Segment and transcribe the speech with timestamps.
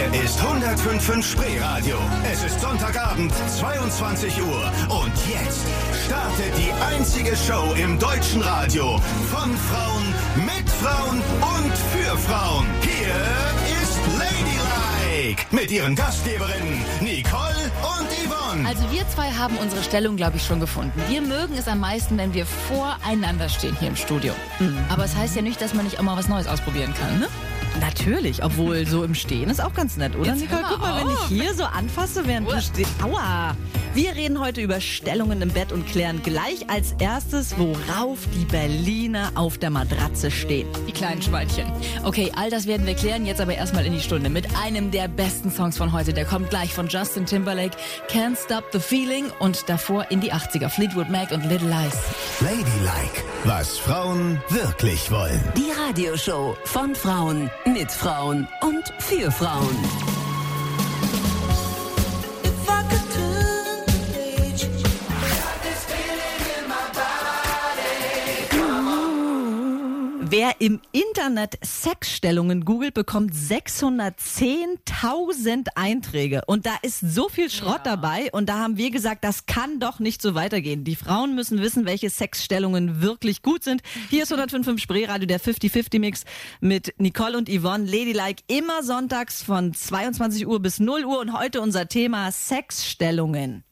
[0.00, 1.98] Hier ist 105.5 Spreeradio.
[2.24, 4.72] Es ist Sonntagabend, 22 Uhr.
[4.88, 5.66] Und jetzt
[6.06, 8.98] startet die einzige Show im deutschen Radio.
[9.30, 12.66] Von Frauen, mit Frauen und für Frauen.
[12.80, 13.14] Hier
[13.82, 15.44] ist Ladylike.
[15.50, 18.66] Mit ihren Gastgeberinnen Nicole und Yvonne.
[18.66, 20.98] Also wir zwei haben unsere Stellung, glaube ich, schon gefunden.
[21.08, 24.32] Wir mögen es am meisten, wenn wir voreinander stehen hier im Studio.
[24.88, 27.28] Aber es heißt ja nicht, dass man nicht auch mal was Neues ausprobieren kann, ne?
[27.78, 30.62] Natürlich, obwohl so im Stehen ist auch ganz nett, oder Jetzt Nicole?
[30.62, 31.28] mal Guck mal, wenn ich auf.
[31.28, 32.90] hier so anfasse, während du stehst.
[33.02, 33.54] Aua!
[33.92, 39.32] Wir reden heute über Stellungen im Bett und klären gleich als erstes, worauf die Berliner
[39.34, 40.68] auf der Matratze stehen.
[40.86, 41.64] Die kleinen Schweinchen.
[42.04, 43.26] Okay, all das werden wir klären.
[43.26, 46.12] Jetzt aber erstmal in die Stunde mit einem der besten Songs von heute.
[46.12, 47.76] Der kommt gleich von Justin Timberlake.
[48.08, 50.68] Can't Stop the Feeling und davor in die 80er.
[50.68, 51.94] Fleetwood Mac und Little Lies.
[52.40, 55.42] Ladylike, was Frauen wirklich wollen.
[55.56, 60.09] Die Radioshow von Frauen, mit Frauen und für Frauen.
[70.42, 76.40] Wer im Internet Sexstellungen googelt, bekommt 610.000 Einträge.
[76.46, 78.30] Und da ist so viel Schrott dabei.
[78.32, 80.82] Und da haben wir gesagt, das kann doch nicht so weitergehen.
[80.82, 83.82] Die Frauen müssen wissen, welche Sexstellungen wirklich gut sind.
[84.08, 86.24] Hier ist 105.5 Spreeradio, der 50-50-Mix
[86.60, 87.84] mit Nicole und Yvonne.
[87.84, 91.20] Ladylike immer sonntags von 22 Uhr bis 0 Uhr.
[91.20, 93.62] Und heute unser Thema Sexstellungen.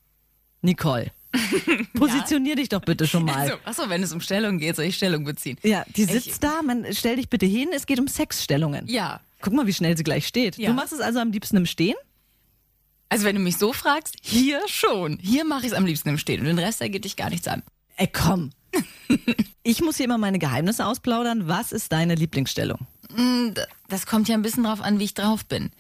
[0.61, 1.13] Nicole,
[1.95, 3.35] positionier dich doch bitte schon mal.
[3.35, 5.57] Also, achso, wenn es um Stellung geht, soll ich Stellung beziehen?
[5.63, 8.87] Ja, die Ich- sitzt da, man stell dich bitte hin, es geht um Sexstellungen.
[8.89, 9.21] Ja.
[9.41, 10.57] Guck mal, wie schnell sie gleich steht.
[10.59, 10.69] Ja.
[10.71, 11.95] Du machst es also am liebsten im Stehen?
[13.09, 15.19] Also wenn du mich so fragst, hier schon.
[15.23, 17.31] Hier mache ich es am liebsten im Stehen und den Rest, da geht dich gar
[17.31, 17.63] nichts an.
[17.97, 18.51] Ey, komm.
[19.63, 21.49] ich muss hier immer meine Geheimnisse ausplaudern.
[21.49, 22.81] Was ist deine Lieblingsstellung?
[23.11, 23.55] D-
[23.89, 25.71] Das kommt ja ein bisschen drauf an, wie ich drauf bin.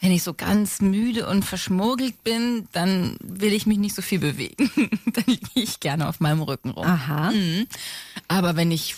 [0.00, 4.18] Wenn ich so ganz müde und verschmurgelt bin, dann will ich mich nicht so viel
[4.18, 4.68] bewegen.
[5.06, 6.84] dann liege ich gerne auf meinem Rücken rum.
[6.86, 7.30] Aha.
[7.30, 7.66] Mhm.
[8.28, 8.96] Aber wenn ich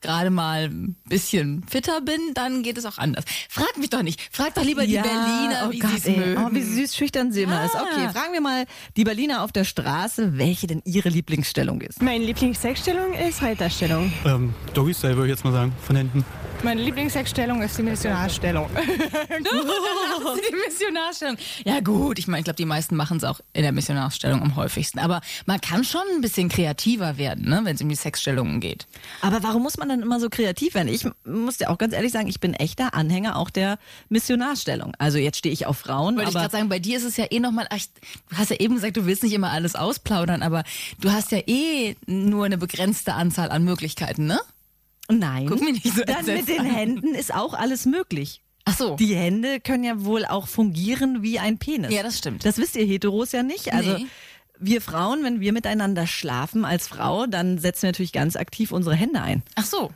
[0.00, 3.24] gerade mal ein bisschen fitter bin, dann geht es auch anders.
[3.50, 4.20] Frag mich doch nicht.
[4.32, 6.16] Frag doch lieber die Berliner, oh wie Gott, sie es ey.
[6.16, 6.44] mögen.
[6.44, 7.74] Oh, wie süß schüchtern sie immer ist.
[7.74, 8.64] Okay, fragen wir mal
[8.96, 12.00] die Berliner auf der Straße, welche denn ihre Lieblingsstellung ist.
[12.00, 14.10] Meine Lieblingssexstellung ist Reiterstellung.
[14.24, 16.24] Ähm, Doggy Style würde ich jetzt mal sagen, von hinten.
[16.62, 18.70] Meine Lieblingssexstellung ist die Missionarstellung.
[19.28, 21.36] die Missionarstellung.
[21.64, 24.54] Ja gut, ich meine, ich glaube, die meisten machen es auch in der Missionarstellung am
[24.54, 25.00] häufigsten.
[25.00, 28.86] Aber man kann schon ein bisschen kreativer werden, ne, wenn es um die Sexstellungen geht.
[29.22, 30.86] Aber warum muss man dann immer so kreativ werden?
[30.86, 34.92] Ich muss dir auch ganz ehrlich sagen, ich bin echter Anhänger auch der Missionarstellung.
[34.98, 37.26] Also jetzt stehe ich auf Frauen, Wollte ich gerade sagen, bei dir ist es ja
[37.28, 37.66] eh nochmal,
[38.30, 40.62] du hast ja eben gesagt, du willst nicht immer alles ausplaudern, aber
[41.00, 44.38] du hast ja eh nur eine begrenzte Anzahl an Möglichkeiten, ne?
[45.10, 45.46] Nein.
[45.46, 46.64] Guck mich nicht so Dann mit den.
[46.64, 48.40] Händen ist auch alles möglich.
[48.64, 48.96] Ach so.
[48.96, 51.92] Die Hände können ja wohl auch fungieren wie ein Penis.
[51.92, 52.44] Ja, das stimmt.
[52.46, 53.74] Das wisst ihr Heteros ja nicht.
[53.74, 54.06] Also Nee.
[54.58, 58.94] wir Frauen, wenn wir miteinander schlafen als Frau, dann setzen wir natürlich ganz aktiv unsere
[58.96, 59.42] Hände ein.
[59.56, 59.92] Ach so.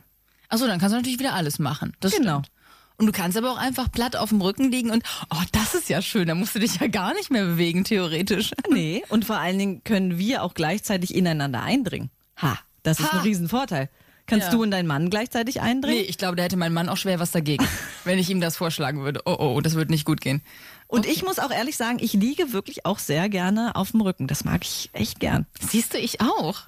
[0.49, 1.95] Ach so, dann kannst du natürlich wieder alles machen.
[1.99, 2.39] Das Genau.
[2.43, 2.51] stimmt.
[2.97, 5.87] Und du kannst aber auch einfach platt auf dem Rücken liegen und, oh, das ist
[5.89, 8.51] ja schön, da musst du dich ja gar nicht mehr bewegen, theoretisch.
[8.69, 12.09] Nee, und vor allen Dingen können wir auch gleichzeitig ineinander eindringen.
[12.41, 13.17] Ha, das ist Ha.
[13.19, 13.89] ein Riesenvorteil.
[14.29, 14.51] Kannst Ja.
[14.53, 16.05] du und dein Mann gleichzeitig Nee, eindringen?
[16.07, 17.65] ich glaube, da hätte mein Mann auch schwer was dagegen,
[18.05, 19.21] wenn ich ihm das vorschlagen würde.
[19.25, 20.41] Oh, oh, das würde nicht gut gehen.
[20.87, 24.27] Und ich muss auch ehrlich sagen, ich liege wirklich auch sehr gerne auf dem Rücken.
[24.27, 25.45] Das mag ich echt gern.
[25.59, 26.61] Siehst du, ich auch.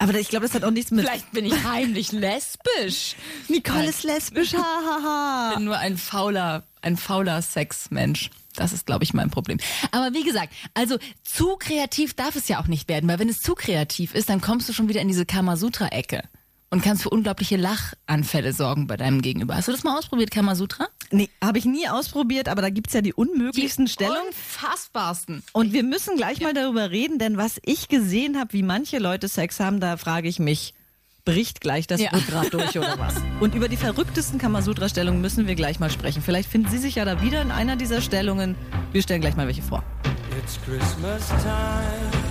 [0.00, 1.04] Aber ich glaube, das hat auch nichts mit...
[1.04, 3.16] Vielleicht bin ich heimlich lesbisch.
[3.48, 5.48] Nicole ist lesbisch, ha, ha, ha.
[5.50, 8.30] Ich bin nur ein fauler, ein fauler Sexmensch.
[8.54, 9.58] Das ist, glaube ich, mein Problem.
[9.90, 13.40] Aber wie gesagt, also zu kreativ darf es ja auch nicht werden, weil wenn es
[13.40, 16.22] zu kreativ ist, dann kommst du schon wieder in diese Kamasutra-Ecke
[16.70, 19.56] und kannst für unglaubliche Lachanfälle sorgen bei deinem Gegenüber.
[19.56, 20.88] Hast du das mal ausprobiert, Kamasutra?
[21.10, 24.20] Nee, habe ich nie ausprobiert, aber da gibt's ja die unmöglichsten Stellungen.
[24.28, 25.42] Unfassbarsten.
[25.52, 29.28] Und wir müssen gleich mal darüber reden, denn was ich gesehen habe, wie manche Leute
[29.28, 30.74] Sex haben, da frage ich mich,
[31.24, 32.10] bricht gleich das Ja.
[32.10, 33.14] Rückgrat durch oder was?
[33.40, 36.22] Und über die verrücktesten Kamasutra-Stellungen müssen wir gleich mal sprechen.
[36.22, 38.54] Vielleicht finden Sie sich ja da wieder in einer dieser Stellungen.
[38.92, 39.82] Wir stellen gleich mal welche vor.
[40.42, 42.27] It's Christmas time.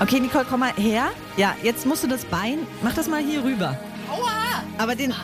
[0.00, 1.12] Okay, Nicole, komm mal her.
[1.36, 3.78] Ja, jetzt musst du das Bein, mach das mal hier rüber.
[4.10, 4.64] Aua!
[4.78, 5.14] Aber den,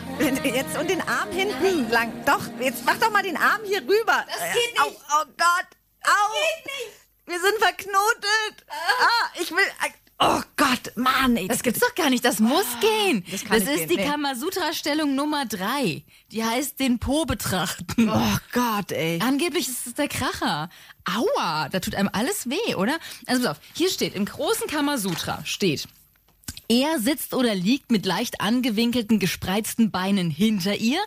[0.44, 2.12] jetzt und den Arm hinten lang.
[2.26, 4.26] Doch, jetzt mach doch mal den Arm hier rüber.
[4.26, 4.82] Das geht nicht.
[4.82, 5.66] Au, oh Gott.
[6.04, 6.32] Au.
[6.34, 6.96] geht nicht.
[7.24, 8.66] Wir sind verknotet.
[8.68, 9.64] Ah, ich will.
[10.18, 11.48] Oh Gott, Mann, ey.
[11.48, 13.24] Das gibt's doch gar nicht, das muss gehen.
[13.30, 14.08] das Das, kann nicht ist gehen, die nee.
[14.08, 16.04] Kamasutra-Stellung Nummer drei.
[16.32, 18.08] Die heißt den Po betrachten.
[18.10, 19.20] Oh Gott, ey.
[19.22, 20.70] Angeblich ist es der Kracher.
[21.06, 22.98] Aua, da tut einem alles weh, oder?
[23.26, 25.86] Also pass auf, hier steht, im großen Kamasutra steht,
[26.68, 30.98] Er sitzt oder liegt mit leicht angewinkelten, gespreizten Beinen hinter ihr.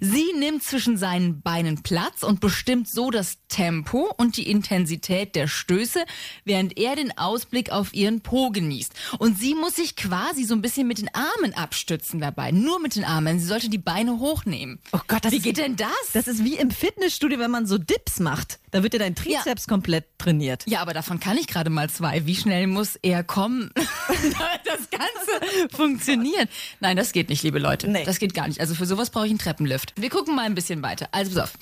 [0.00, 5.46] Sie nimmt zwischen seinen Beinen Platz und bestimmt so das Tempo und die Intensität der
[5.46, 6.04] Stöße,
[6.44, 8.92] während er den Ausblick auf ihren Po genießt.
[9.18, 12.50] Und sie muss sich quasi so ein bisschen mit den Armen abstützen dabei.
[12.50, 13.38] Nur mit den Armen.
[13.38, 14.80] Sie sollte die Beine hochnehmen.
[14.90, 15.88] Oh Gott, das Wie ist, geht denn das?
[16.14, 18.58] Das ist wie im Fitnessstudio, wenn man so Dips macht.
[18.72, 20.64] Da wird ja dein Trizeps komplett trainiert.
[20.66, 22.26] Ja, aber davon kann ich gerade mal zwei.
[22.26, 26.48] Wie schnell muss er kommen, damit das Ganze funktioniert?
[26.80, 27.86] Nein, das geht nicht, liebe Leute.
[27.86, 28.04] Nee.
[28.04, 28.58] Das geht gar nicht.
[28.58, 29.92] Also für sowas brauche ich einen Treppenlift.
[29.94, 31.06] Wir gucken mal ein bisschen weiter.
[31.12, 31.52] Also pass auf.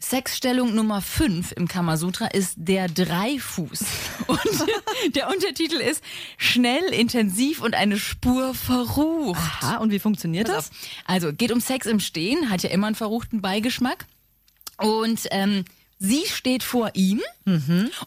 [0.00, 3.80] Sexstellung Nummer 5 im Kamasutra ist der Dreifuß.
[4.26, 4.40] Und
[5.14, 6.02] der Untertitel ist
[6.36, 9.40] schnell, intensiv und eine Spur verrucht.
[9.40, 10.70] Aha, und wie funktioniert das?
[11.04, 14.06] Also geht um Sex im Stehen, hat ja immer einen verruchten Beigeschmack.
[14.78, 15.64] Und ähm,
[15.98, 17.20] sie steht vor ihm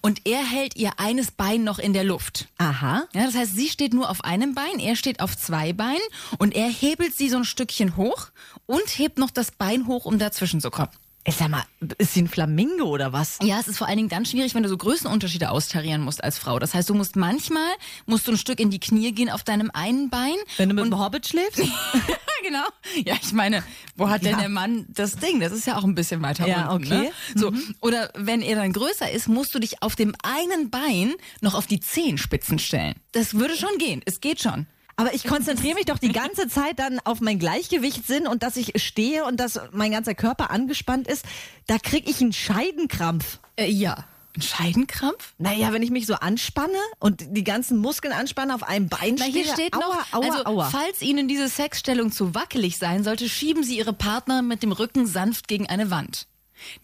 [0.01, 2.47] und er hält ihr eines Bein noch in der Luft.
[2.57, 3.07] Aha.
[3.13, 5.99] Ja, das heißt, sie steht nur auf einem Bein, er steht auf zwei Beinen
[6.37, 8.27] und er hebelt sie so ein Stückchen hoch
[8.65, 10.91] und hebt noch das Bein hoch, um dazwischen zu kommen.
[11.29, 11.63] Sag mal,
[11.99, 13.37] ist sie ein Flamingo oder was?
[13.43, 16.39] Ja, es ist vor allen Dingen dann schwierig, wenn du so Größenunterschiede austarieren musst als
[16.39, 16.57] Frau.
[16.57, 17.69] Das heißt, du musst manchmal,
[18.07, 20.33] musst du ein Stück in die Knie gehen auf deinem einen Bein.
[20.57, 21.59] Wenn du mit dem Hobbit schläfst?
[22.43, 22.63] genau.
[23.05, 23.63] Ja, ich meine,
[23.95, 24.39] wo hat denn Ja.
[24.39, 25.39] der Mann das Ding?
[25.39, 26.91] Das ist ja auch ein bisschen weiter Ja, unten.
[26.91, 27.03] okay.
[27.03, 27.11] Ne?
[27.35, 27.53] So.
[27.81, 31.67] Oder wenn er dann größer ist, musst du dich auf dem einen Bein noch auf
[31.67, 32.95] die Zehenspitzen stellen.
[33.11, 34.01] Das würde schon gehen.
[34.05, 34.65] Es geht schon.
[35.01, 38.73] Aber ich konzentriere mich doch die ganze Zeit dann auf mein Gleichgewichtssinn und dass ich
[38.79, 41.25] stehe und dass mein ganzer Körper angespannt ist.
[41.65, 43.39] Da krieg ich einen Scheidenkrampf.
[43.55, 44.05] Äh, ja.
[44.37, 45.33] Ein Scheidenkrampf?
[45.39, 49.25] Naja, wenn ich mich so anspanne und die ganzen Muskeln anspanne auf einem Bein Na,
[49.25, 50.69] hier stehe, steht aua, noch, aua, also aua.
[50.69, 55.07] falls Ihnen diese Sexstellung zu wackelig sein sollte, schieben Sie Ihre Partner mit dem Rücken
[55.07, 56.27] sanft gegen eine Wand.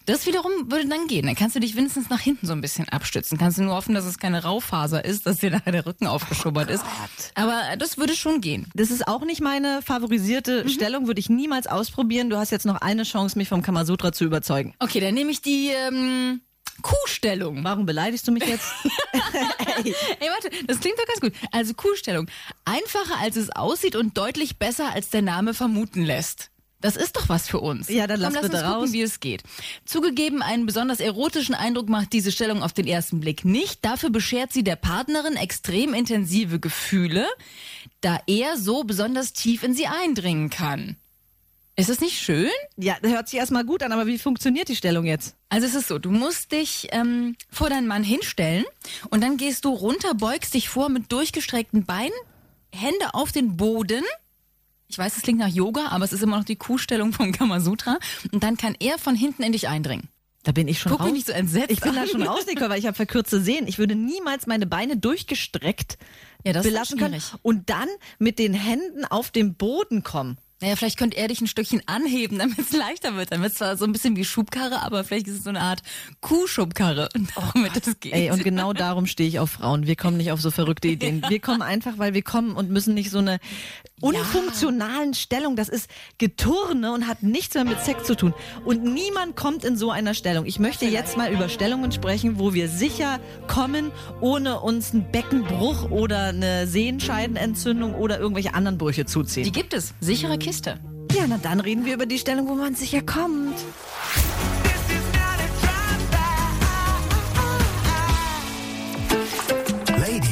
[0.05, 1.25] Das wiederum würde dann gehen.
[1.25, 3.37] Dann kannst du dich wenigstens nach hinten so ein bisschen abstützen.
[3.37, 6.69] Kannst du nur hoffen, dass es keine Raufaser ist, dass dir nachher der Rücken aufgeschubbert
[6.69, 6.83] ist.
[7.35, 8.67] Aber das würde schon gehen.
[8.75, 10.69] Das ist auch nicht meine favorisierte Mhm.
[10.69, 12.29] Stellung, würde ich niemals ausprobieren.
[12.29, 14.73] Du hast jetzt noch eine Chance, mich vom Kamasutra zu überzeugen.
[14.79, 16.41] Okay, dann nehme ich die ähm,
[16.81, 17.63] Kuhstellung.
[17.63, 18.67] Warum beleidigst du mich jetzt?
[19.83, 21.33] Ey, warte, das klingt doch ganz gut.
[21.51, 22.27] Also Kuhstellung.
[22.65, 26.49] Einfacher als es aussieht und deutlich besser als der Name vermuten lässt.
[26.79, 27.89] Das ist doch was für uns.
[27.89, 28.91] Ja, dann Komm, lass lass bitte uns gucken, raus.
[28.93, 29.43] wie es geht.
[29.85, 33.83] Zugegeben, einen besonders erotischen Eindruck macht diese Stellung auf den ersten Blick nicht.
[33.83, 37.25] Dafür beschert sie der Partnerin extrem intensive Gefühle,
[38.01, 40.97] da er so besonders tief in sie eindringen kann.
[41.79, 42.49] Ist es nicht schön?
[42.75, 45.35] ja, das hört sich erstmal gut an, aber wie funktioniert die Stellung jetzt?
[45.49, 48.65] Also es ist so, du musst dich ähm, vor deinen Mann hinstellen
[49.11, 52.17] und dann gehst du runter, beugst dich vor mit durchgestreckten Beinen,
[52.73, 54.03] Hände auf den Boden.
[54.89, 57.99] Ich weiß, es klingt nach Yoga, aber es ist immer noch die Kuhstellung vom Kamasutra.
[58.31, 60.07] Und dann kann er von hinten in dich eindringen.
[60.43, 61.07] Da bin ich schon Guck raus.
[61.07, 62.07] mich nicht so entsetzt Ich bin da an.
[62.07, 63.67] schon raus, Nicole, weil ich habe verkürzte Sehen.
[63.67, 65.97] Ich würde niemals meine Beine durchgestreckt
[66.45, 70.37] Ja, belassen können und dann mit den Händen auf den Boden kommen.
[70.61, 73.31] Naja, vielleicht könnte er dich ein Stückchen anheben, damit es leichter wird.
[73.31, 75.61] Dann wird es zwar so ein bisschen wie Schubkarre, aber vielleicht ist es so eine
[75.61, 75.83] Art
[76.21, 77.09] Kuhschubkarre,
[77.53, 78.13] damit das geht.
[78.13, 79.85] Ey, und genau darum stehe ich auf Frauen.
[79.85, 81.23] Wir kommen nicht auf so verrückte Ideen.
[81.29, 83.39] Wir kommen einfach, weil wir kommen und müssen nicht so eine
[84.01, 85.55] unfunktionalen Stellung.
[85.55, 88.33] Das ist Geturne und hat nichts mehr mit Sex zu tun.
[88.65, 90.45] Und niemand kommt in so einer Stellung.
[90.45, 93.91] Ich möchte jetzt mal über Stellungen sprechen, wo wir sicher kommen,
[94.21, 99.43] ohne uns einen Beckenbruch oder eine Sehenscheidenentzündung oder irgendwelche anderen Brüche zuziehen.
[99.45, 99.93] Die gibt es.
[99.99, 100.79] Sichere Kiste.
[101.13, 103.55] ja, na dann reden wir über die Stellung, wo man sicher kommt.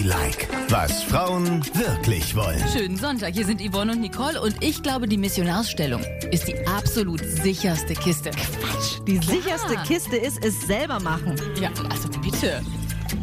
[0.05, 2.63] Ladylike, was Frauen wirklich wollen.
[2.71, 3.33] Schönen Sonntag.
[3.33, 8.29] Hier sind Yvonne und Nicole und ich glaube, die Missionarsstellung ist die absolut sicherste Kiste.
[9.07, 11.35] Die sicherste Kiste ist es selber machen.
[11.59, 12.61] Ja, also bitte.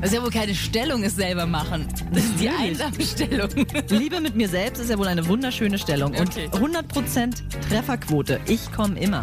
[0.00, 1.86] Das ist ja wohl keine Stellung, es selber machen.
[2.12, 3.50] Das ist die einsame Stellung.
[3.88, 6.12] Liebe mit mir selbst ist ja wohl eine wunderschöne Stellung.
[6.18, 6.48] Okay.
[6.50, 7.34] Und 100%
[7.68, 8.40] Trefferquote.
[8.46, 9.22] Ich komme immer.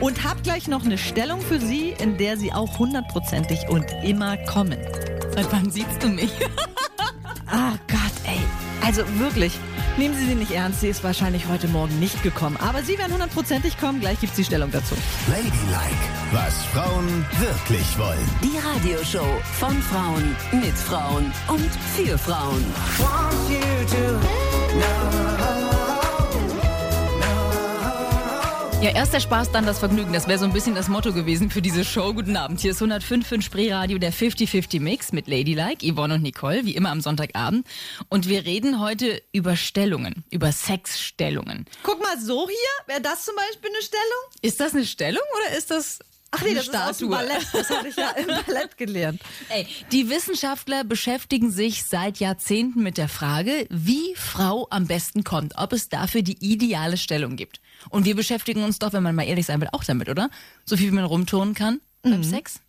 [0.00, 4.36] Und hab gleich noch eine Stellung für Sie, in der Sie auch hundertprozentig und immer
[4.38, 4.78] kommen.
[5.32, 6.32] Seit wann siehst du mich?
[7.50, 8.38] Ah Gott, ey.
[8.84, 9.58] Also wirklich,
[9.98, 10.80] nehmen Sie sie nicht ernst.
[10.80, 12.56] Sie ist wahrscheinlich heute Morgen nicht gekommen.
[12.58, 14.00] Aber Sie werden hundertprozentig kommen.
[14.00, 14.94] Gleich gibt's die Stellung dazu.
[15.28, 15.52] Ladylike,
[16.32, 18.30] was Frauen wirklich wollen.
[18.42, 22.64] Die Radioshow von Frauen, mit Frauen und für Frauen.
[28.82, 30.14] Ja, erst der Spaß, dann das Vergnügen.
[30.14, 32.14] Das wäre so ein bisschen das Motto gewesen für diese Show.
[32.14, 32.60] Guten Abend.
[32.60, 36.90] Hier ist 105 für Spreeradio, der 50-50 Mix mit Ladylike, Yvonne und Nicole, wie immer
[36.90, 37.66] am Sonntagabend.
[38.08, 41.66] Und wir reden heute über Stellungen, über Sexstellungen.
[41.82, 44.40] Guck mal, so hier, wäre das zum Beispiel eine Stellung?
[44.40, 45.98] Ist das eine Stellung oder ist das
[46.32, 47.08] Ach nee, das ist aus Statue.
[47.10, 47.46] Ballett.
[47.52, 49.20] Das hatte ich ja im Ballett gelernt.
[49.48, 55.54] Ey, die Wissenschaftler beschäftigen sich seit Jahrzehnten mit der Frage, wie Frau am besten kommt,
[55.56, 57.60] ob es dafür die ideale Stellung gibt.
[57.88, 60.30] Und wir beschäftigen uns doch, wenn man mal ehrlich sein will, auch damit, oder?
[60.64, 62.60] So viel wie man rumturnen kann beim Sex.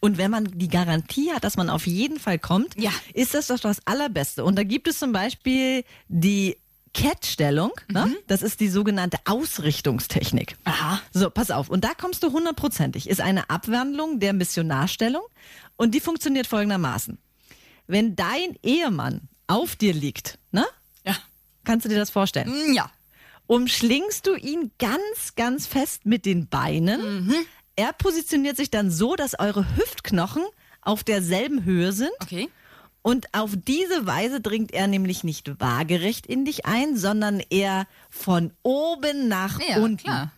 [0.00, 2.90] Und wenn man die Garantie hat, dass man auf jeden Fall kommt, Ja.
[3.12, 4.44] ist das doch das Allerbeste.
[4.44, 6.56] Und da gibt es zum Beispiel die
[6.94, 7.72] Cat-Stellung.
[7.90, 8.14] Ne?
[8.26, 10.56] Das ist die sogenannte Ausrichtungstechnik.
[10.64, 11.00] Aha.
[11.12, 11.68] So, pass auf.
[11.68, 13.08] Und da kommst du hundertprozentig.
[13.08, 15.22] Ist eine Abwandlung der Missionarstellung.
[15.76, 17.18] Und die funktioniert folgendermaßen.
[17.86, 20.66] Wenn dein Ehemann auf dir liegt, ne?
[21.04, 21.16] Ja.
[21.64, 22.48] Kannst du dir das vorstellen?
[22.50, 22.90] Mm, Ja.
[23.46, 27.26] umschlingst du ihn ganz, ganz fest mit den Beinen.
[27.26, 27.34] Mhm.
[27.76, 30.44] Er positioniert sich dann so, dass eure Hüftknochen
[30.82, 32.10] auf derselben Höhe sind.
[32.20, 32.48] Okay.
[33.02, 38.52] Und auf diese Weise dringt er nämlich nicht waagerecht in dich ein, sondern eher von
[38.62, 39.98] oben nach Ja, unten.
[40.02, 40.32] klar.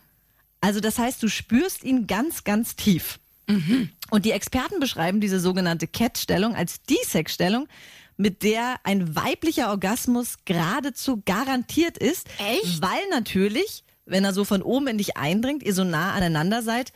[0.61, 3.19] Also das heißt, du spürst ihn ganz, ganz tief.
[3.47, 3.89] Mhm.
[4.11, 7.67] Und die Experten beschreiben diese sogenannte Cat-Stellung als die Sexstellung,
[8.15, 12.27] mit der ein weiblicher Orgasmus geradezu garantiert ist.
[12.37, 12.81] Echt?
[12.81, 16.93] Weil natürlich, wenn er so von oben in dich eindringt, ihr so nah aneinander seid,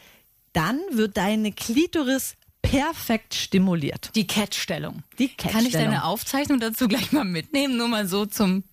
[0.53, 2.35] dann wird deine Klitoris
[2.69, 4.11] perfekt stimuliert.
[4.15, 5.03] Die Cat-Stellung.
[5.19, 7.77] Die Kann ich deine Aufzeichnung dazu gleich mal mitnehmen?
[7.77, 8.63] Nur mal so zum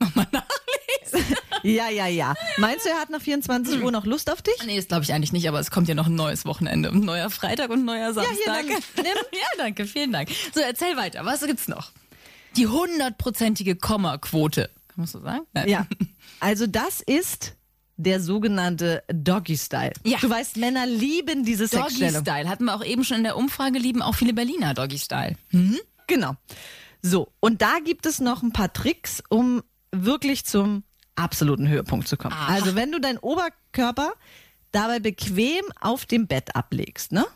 [0.00, 1.36] nochmal nachlesen.
[1.62, 2.34] Ja, ja, ja.
[2.56, 4.54] Meinst du, er hat nach 24 Uhr noch Lust auf dich?
[4.66, 6.88] Nee, das glaube ich eigentlich nicht, aber es kommt ja noch ein neues Wochenende.
[6.88, 8.36] Ein neuer Freitag und ein neuer Samstag.
[8.36, 9.06] hier, dann nimm.
[9.32, 10.30] ja, danke, vielen Dank.
[10.54, 11.24] So, erzähl weiter.
[11.24, 11.92] Was gibt's noch?
[12.56, 14.70] Die hundertprozentige Komma-Quote.
[14.88, 15.46] Kann man so sagen?
[15.52, 15.68] Nein.
[15.68, 15.86] Ja.
[16.40, 17.54] Also das ist
[18.02, 19.92] der sogenannte Doggy-Style.
[20.04, 20.18] Ja.
[20.20, 22.24] Du weißt, Männer lieben diese Sexstellung.
[22.24, 22.48] Doggy-Style.
[22.48, 25.36] Hatten wir auch eben schon in der Umfrage, lieben auch viele Berliner Doggy-Style.
[26.06, 26.34] Genau.
[27.00, 30.84] So, und da gibt es noch ein paar Tricks, um wirklich zum
[31.16, 32.34] absoluten Höhepunkt zu kommen.
[32.34, 32.54] Aha.
[32.54, 34.12] Also wenn du deinen Oberkörper
[34.70, 37.26] dabei bequem auf dem Bett ablegst, ne?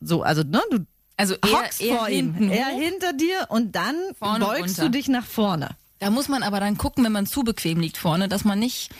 [0.00, 3.74] So, also ne, du Also eher, hockst eher vor ihm, hinten er hinter dir und
[3.74, 4.82] dann Vorne beugst runter.
[4.82, 5.70] du dich nach vorne.
[5.98, 8.90] Da muss man aber dann gucken, wenn man zu bequem liegt vorne, dass man nicht...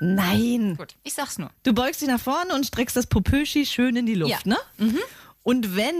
[0.00, 0.76] Nein.
[0.76, 1.50] Gut, ich sag's nur.
[1.64, 4.54] Du beugst dich nach vorne und streckst das Popöschi schön in die Luft, Ja.
[4.78, 4.94] ne?
[5.42, 5.94] Und wenn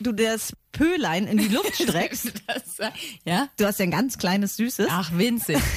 [0.00, 2.90] du das Pölein in die Luft streckst, Das,
[3.24, 3.48] ja?
[3.56, 4.88] du hast ja ein ganz kleines Süßes.
[4.90, 5.58] Ach, winzig.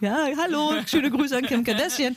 [0.00, 2.16] Ja, hallo, schöne Grüße an Kim Kardashian.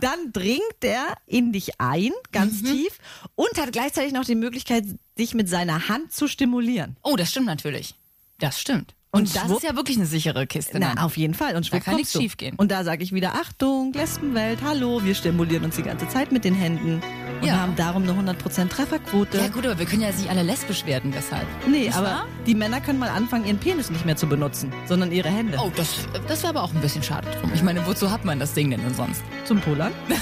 [0.00, 2.66] Dann dringt der in dich ein, ganz Mhm.
[2.66, 2.98] tief,
[3.34, 4.84] und hat gleichzeitig noch die Möglichkeit,
[5.18, 6.96] dich mit seiner Hand zu stimulieren.
[7.02, 7.96] Oh, das stimmt natürlich.
[8.38, 8.94] Das stimmt.
[9.12, 10.78] Und, Und das ist ja wirklich eine sichere Kiste.
[10.78, 10.98] Na, dann.
[10.98, 11.56] auf jeden Fall.
[11.56, 12.20] Und schwupp kann kommst nichts du.
[12.20, 12.54] schiefgehen.
[12.56, 16.44] Und da sage ich wieder, Achtung, Lesbenwelt, hallo, wir stimulieren uns die ganze Zeit mit
[16.44, 17.00] den Händen
[17.40, 17.58] und Ja.
[17.60, 19.38] haben darum eine 100% Trefferquote.
[19.38, 21.46] Ja gut, aber wir können ja nicht alle lesbisch werden deshalb.
[21.66, 22.26] Nee, Nicht aber wahr?
[22.46, 25.56] die Männer können mal anfangen, ihren Penis nicht mehr zu benutzen, sondern ihre Hände.
[25.62, 25.94] Oh, das,
[26.28, 27.52] das wäre aber auch ein bisschen schade drum.
[27.54, 29.22] Ich meine, wozu hat man das Ding denn denn sonst?
[29.44, 29.92] Zum Pullern.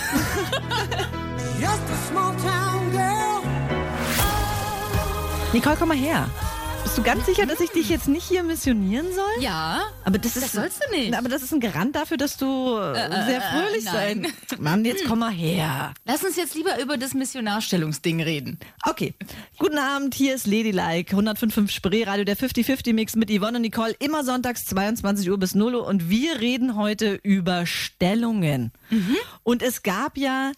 [5.53, 6.29] Nicole, komm mal her.
[6.85, 9.43] Bist du ganz sicher, dass ich dich jetzt nicht hier missionieren soll?
[9.43, 9.81] Ja.
[10.05, 11.15] Aber das, ist, Das sollst du nicht.
[11.15, 14.27] Aber das ist ein Garant dafür, dass du äh, sehr fröhlich nein.
[14.49, 14.59] sein.
[14.61, 15.95] Mann, jetzt komm mal her.
[16.05, 18.59] Lass uns jetzt lieber über das Missionarstellungsding reden.
[18.85, 19.15] Okay.
[19.59, 24.67] Guten Abend, hier ist Ladylike, 105.5 Spreeradio, der 50-50-Mix mit Yvonne und Nicole, immer sonntags
[24.67, 28.73] 22 Uhr bis 0 Uhr und wir reden heute über Stellungen.
[29.43, 30.53] Und es gab ja,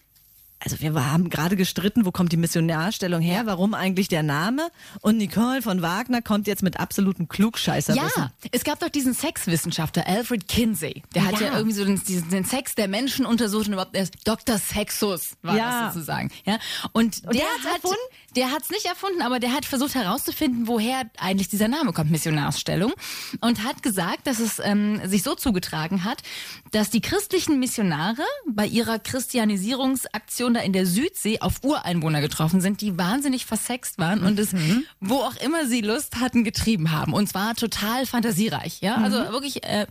[0.59, 4.69] also wir haben gerade gestritten, wo kommt die Missionarstellung her, warum eigentlich der Name
[5.03, 7.95] und Nicole von Wagner kommt jetzt mit absolutem Klugscheißer.
[7.95, 8.09] Ja,
[8.53, 11.03] es gab doch diesen Sexwissenschaftler Alfred Kinsey.
[11.15, 11.59] Der hat ja, Ja.
[11.59, 14.59] irgendwie so den, den Sex der Menschen untersucht und überhaupt erst Dr.
[14.59, 15.85] Sexus war Ja.
[15.87, 16.31] das sozusagen.
[16.47, 16.59] Ja,
[16.93, 17.97] und, der der, hat's hat erfunden?
[18.37, 22.11] Der hat es nicht erfunden, aber der hat versucht herauszufinden, woher eigentlich dieser Name kommt,
[22.11, 22.93] Missionarsstellung.
[23.41, 26.23] Und hat gesagt, dass es ähm, sich so zugetragen hat,
[26.71, 32.83] dass die christlichen Missionare bei ihrer Christianisierungsaktion da in der Südsee auf Ureinwohner getroffen sind,
[32.83, 34.53] die wahnsinnig versext waren und es,
[35.01, 37.15] wo auch immer sie Lust hatten, getrieben haben.
[37.15, 38.81] Und zwar total fantasiereich.
[38.83, 39.87] Ja, also wirklich äh,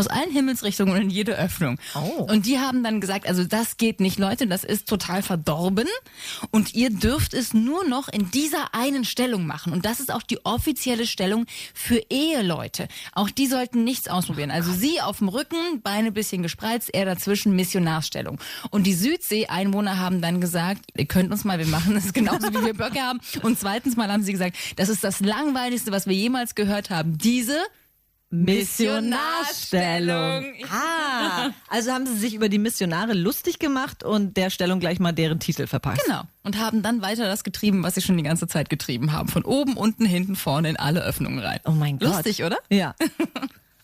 [0.00, 1.78] aus allen Himmelsrichtungen und in jede Öffnung.
[1.94, 2.22] Oh.
[2.22, 5.86] Und die haben dann gesagt, also das geht nicht, Leute, das ist total verdorben
[6.50, 9.72] und ihr dürft es nur noch in dieser einen Stellung machen.
[9.72, 12.88] Und das ist auch die offizielle Stellung für Eheleute.
[13.12, 14.50] Auch die sollten nichts ausprobieren.
[14.50, 18.40] Also sie auf dem Rücken, Beine bisschen gespreizt, er dazwischen Missionarstellung.
[18.70, 22.64] Und die Südsee-Einwohner haben dann gesagt, ihr könnt uns mal, wir machen das genauso, wie
[22.64, 23.20] wir Böcke haben.
[23.42, 27.18] Und zweitens mal haben sie gesagt, das ist das langweiligste, was wir jemals gehört haben.
[27.18, 27.58] Diese
[28.30, 30.54] Missionarstellung.
[30.70, 35.10] Ah, also haben sie sich über die Missionare lustig gemacht und der Stellung gleich mal
[35.12, 36.02] deren Titel verpasst.
[36.06, 36.22] Genau.
[36.44, 39.28] Und haben dann weiter das getrieben, was sie schon die ganze Zeit getrieben haben.
[39.28, 41.58] Von oben, unten, hinten, vorne in alle Öffnungen rein.
[41.64, 42.08] Oh mein Gott.
[42.08, 42.58] Lustig, oder?
[42.70, 42.94] Ja.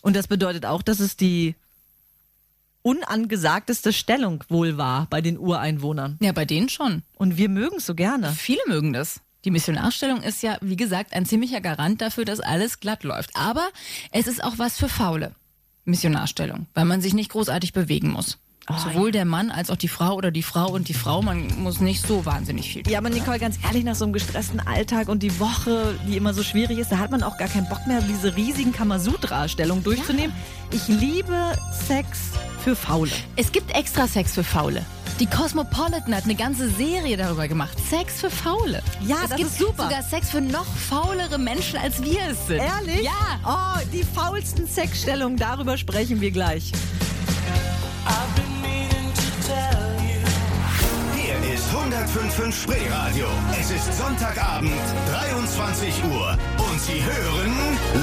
[0.01, 1.55] Und das bedeutet auch, dass es die
[2.83, 6.17] unangesagteste Stellung wohl war bei den Ureinwohnern.
[6.21, 7.03] Ja, bei denen schon.
[7.15, 8.31] Und wir mögen es so gerne.
[8.31, 9.19] Viele mögen das.
[9.45, 13.31] Die Missionarstellung ist ja, wie gesagt, ein ziemlicher Garant dafür, dass alles glatt läuft.
[13.35, 13.67] Aber
[14.11, 15.33] es ist auch was für Faule.
[15.85, 18.37] Missionarstellung, weil man sich nicht großartig bewegen muss.
[18.83, 21.79] Sowohl der Mann als auch die Frau oder die Frau und die Frau, man muss
[21.79, 22.91] nicht so wahnsinnig viel tun.
[22.91, 26.33] Ja, aber Nicole, ganz ehrlich, nach so einem gestressten Alltag und die Woche, die immer
[26.33, 30.35] so schwierig ist, da hat man auch gar keinen Bock mehr, diese riesigen Kamasutra-Stellungen durchzunehmen.
[30.71, 31.53] Ich liebe
[31.87, 33.11] Sex für Faule.
[33.37, 34.85] Es gibt extra Sex für Faule.
[35.19, 37.75] Die Cosmopolitan hat eine ganze Serie darüber gemacht.
[37.89, 38.83] Sex für Faule.
[39.01, 39.83] Ja, es das gibt ist super.
[39.83, 42.59] sogar Sex für noch faulere Menschen, als wir es sind.
[42.59, 43.01] Ehrlich?
[43.01, 43.39] Ja.
[43.43, 46.71] Oh, die faulsten Sexstellungen, darüber sprechen wir gleich.
[48.05, 48.46] I've
[51.97, 53.25] 105.5 Spreeradio.
[53.59, 54.71] Es ist Sonntagabend,
[55.09, 56.37] 23 Uhr.
[56.57, 57.53] Und Sie hören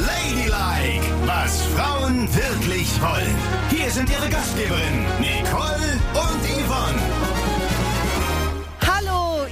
[0.05, 3.37] Ladylike, was Frauen wirklich wollen.
[3.71, 7.24] Hier sind Ihre Gastgeberinnen, Nicole und Yvonne.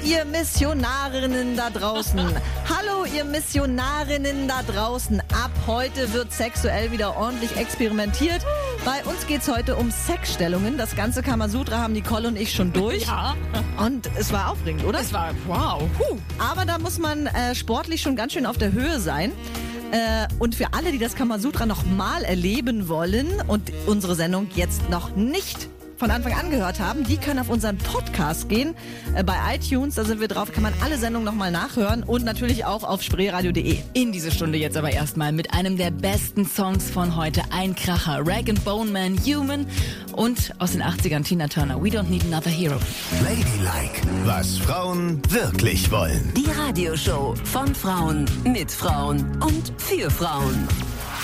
[0.05, 2.19] Ihr Missionarinnen da draußen.
[2.69, 5.21] Hallo, ihr Missionarinnen da draußen.
[5.21, 8.45] Ab heute wird sexuell wieder ordentlich experimentiert.
[8.85, 10.77] Bei uns geht's heute um Sexstellungen.
[10.77, 13.07] Das ganze Kamasutra haben Nicole und ich schon durch.
[13.07, 13.37] Ja.
[13.79, 14.99] Und es war aufregend, oder?
[14.99, 15.83] Das war wow.
[15.97, 16.19] Puh.
[16.39, 19.31] Aber da muss man äh, sportlich schon ganz schön auf der Höhe sein.
[19.93, 24.91] Äh, und für alle, die das Kamasutra noch mal erleben wollen und unsere Sendung jetzt
[24.91, 25.69] noch nicht
[26.03, 28.75] von Anfang an gehört haben, die können auf unseren Podcast gehen.
[29.15, 32.65] Äh, bei iTunes, da sind wir drauf, kann man alle Sendungen nochmal nachhören und natürlich
[32.65, 33.79] auch auf spreeradio.de.
[33.93, 37.43] In diese Stunde jetzt aber erstmal mit einem der besten Songs von heute.
[37.53, 38.19] Ein Kracher.
[38.27, 39.65] Rag and Bone Man Human
[40.17, 41.81] und aus den 80ern Tina Turner.
[41.81, 42.81] We don't need another hero.
[43.23, 46.33] Ladylike, was Frauen wirklich wollen.
[46.37, 50.67] Die Radioshow von Frauen, mit Frauen und für Frauen.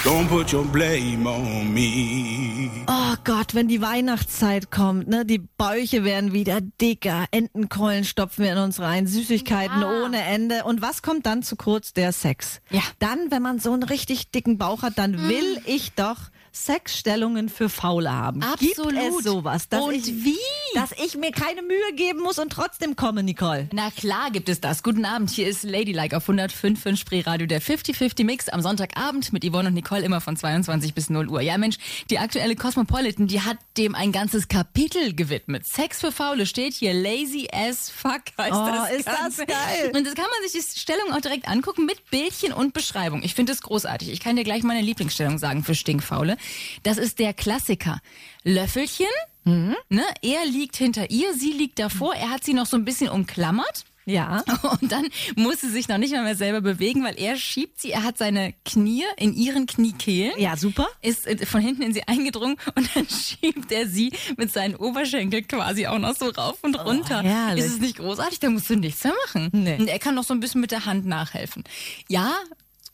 [0.09, 2.71] Don't put your blame on me.
[2.87, 8.53] Oh Gott, wenn die Weihnachtszeit kommt, ne, die Bäuche werden wieder dicker, Entenkeulen stopfen wir
[8.53, 10.03] in uns rein, Süßigkeiten Ja.
[10.05, 10.65] ohne Ende.
[10.65, 11.93] Und was kommt dann zu kurz?
[11.93, 12.63] Der Sex.
[12.71, 12.81] Ja.
[13.01, 16.17] Dann, wenn man so einen richtig dicken Bauch hat, dann will ich doch
[16.55, 18.41] Sexstellungen für Faule haben.
[18.59, 18.95] Gibt Absolut.
[19.19, 19.69] es sowas?
[19.71, 20.39] Und ich, wie?
[20.79, 23.69] Dass ich mir keine Mühe geben muss und trotzdem komme, Nicole.
[23.73, 24.85] Na klar gibt es das.
[24.85, 29.71] Guten Abend, hier ist Ladylike auf 105 Spreeradio, der 50-50 Mix am Sonntagabend mit Yvonne
[29.71, 31.41] und Nicole immer von 22 bis 0 Uhr.
[31.41, 31.79] Ja Mensch,
[32.11, 35.67] die aktuelle Cosmopolitan, die hat dem ein ganzes Kapitel gewidmet.
[35.67, 39.47] Sex für Faule steht hier, lazy as fuck heißt Oh, das ist das Ganze.
[39.47, 39.93] geil.
[39.97, 43.25] Und das kann man sich die Stellung auch direkt angucken mit Bildchen und Beschreibung.
[43.25, 44.11] Ich finde es großartig.
[44.13, 46.37] Ich kann dir gleich meine Lieblingsstellung sagen für Stinkfaule.
[46.85, 48.01] Das ist der Klassiker.
[48.45, 49.07] Löffelchen,
[49.49, 49.77] Mhm.
[49.89, 50.05] ne?
[50.23, 53.85] Er liegt hinter ihr, sie liegt davor, er hat sie noch so ein bisschen umklammert.
[54.09, 54.43] Ja.
[54.81, 55.07] Und dann
[55.37, 58.17] muss sie sich noch nicht mal mehr selber bewegen, weil er schiebt sie, er hat
[58.17, 60.33] seine Knie in ihren Kniekehlen.
[60.39, 60.89] Ja, super.
[61.03, 65.47] Ist äh, von hinten in sie eingedrungen und dann schiebt er sie mit seinen Oberschenkeln
[65.47, 67.21] quasi auch noch so rauf und runter.
[67.23, 67.65] Oh, herrlich.
[67.65, 68.41] Ist es nicht großartig?
[68.41, 69.51] Da musst du nichts mehr machen.
[69.53, 69.77] Nee.
[69.79, 71.65] Und er kann noch so ein bisschen mit der Hand nachhelfen.
[72.09, 72.33] Ja,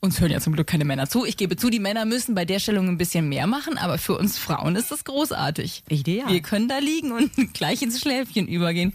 [0.01, 1.25] uns hören ja zum Glück keine Männer zu.
[1.25, 4.17] Ich gebe zu, die Männer müssen bei der Stellung ein bisschen mehr machen, aber für
[4.17, 5.83] uns Frauen ist das großartig.
[5.89, 6.29] Ideal.
[6.31, 8.93] Wir können da liegen und gleich ins Schläfchen übergehen.